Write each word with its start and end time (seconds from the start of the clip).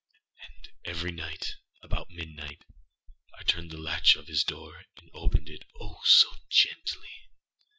And 0.43 0.71
every 0.83 1.11
night, 1.11 1.57
about 1.83 2.09
midnight, 2.09 2.63
I 3.37 3.43
turned 3.43 3.69
the 3.69 3.77
latch 3.77 4.15
of 4.15 4.25
his 4.25 4.43
door 4.43 4.83
and 4.97 5.11
opened 5.13 5.47
itâoh, 5.47 5.97
so 6.03 6.29
gently! 6.49 7.29